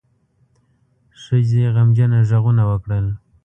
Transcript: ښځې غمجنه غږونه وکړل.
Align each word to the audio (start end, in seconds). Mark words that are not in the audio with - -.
ښځې 1.21 1.63
غمجنه 1.75 2.19
غږونه 2.29 2.63
وکړل. 2.71 3.05